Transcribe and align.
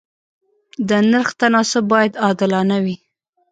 د 0.89 0.89
نرخ 1.11 1.29
تناسب 1.39 1.83
باید 1.93 2.13
عادلانه 2.25 2.77
وي. 2.83 2.95